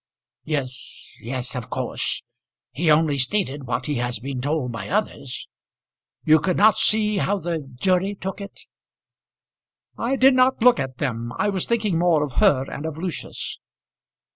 [0.45, 2.23] "Yes, yes, of course.
[2.71, 5.47] He only stated what he has been told by others.
[6.25, 8.61] You could not see how the jury took it?"
[9.99, 11.31] "I did not look at them.
[11.37, 13.59] I was thinking more of her and of Lucius."